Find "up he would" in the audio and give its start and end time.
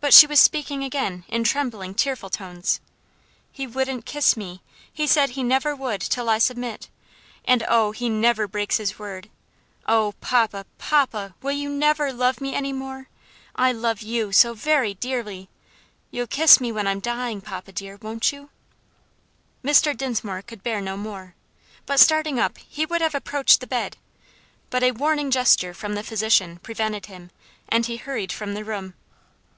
22.38-23.02